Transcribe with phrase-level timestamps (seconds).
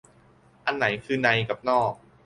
[0.65, 1.93] อันไหนคือในกับนอก